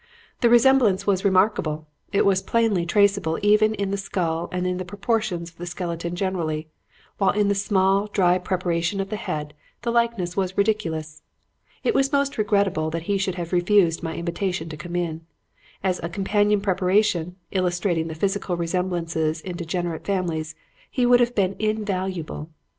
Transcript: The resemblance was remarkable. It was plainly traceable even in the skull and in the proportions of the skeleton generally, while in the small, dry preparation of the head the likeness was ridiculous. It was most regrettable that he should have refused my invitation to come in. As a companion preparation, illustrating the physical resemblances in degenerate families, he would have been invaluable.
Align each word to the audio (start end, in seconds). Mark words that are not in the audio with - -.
The 0.39 0.49
resemblance 0.49 1.05
was 1.05 1.23
remarkable. 1.23 1.85
It 2.11 2.25
was 2.25 2.41
plainly 2.41 2.87
traceable 2.87 3.37
even 3.43 3.75
in 3.75 3.91
the 3.91 3.97
skull 3.97 4.49
and 4.51 4.65
in 4.65 4.77
the 4.77 4.83
proportions 4.83 5.51
of 5.51 5.57
the 5.57 5.67
skeleton 5.67 6.15
generally, 6.15 6.69
while 7.19 7.29
in 7.29 7.49
the 7.49 7.53
small, 7.53 8.07
dry 8.07 8.39
preparation 8.39 8.99
of 8.99 9.11
the 9.11 9.15
head 9.15 9.53
the 9.83 9.91
likeness 9.91 10.35
was 10.35 10.57
ridiculous. 10.57 11.21
It 11.83 11.93
was 11.93 12.11
most 12.11 12.39
regrettable 12.39 12.89
that 12.89 13.03
he 13.03 13.19
should 13.19 13.35
have 13.35 13.53
refused 13.53 14.01
my 14.01 14.15
invitation 14.15 14.69
to 14.69 14.75
come 14.77 14.95
in. 14.95 15.21
As 15.83 15.99
a 16.01 16.09
companion 16.09 16.61
preparation, 16.61 17.35
illustrating 17.51 18.07
the 18.07 18.15
physical 18.15 18.57
resemblances 18.57 19.39
in 19.41 19.55
degenerate 19.55 20.03
families, 20.07 20.55
he 20.89 21.05
would 21.05 21.19
have 21.19 21.35
been 21.35 21.55
invaluable. 21.59 22.49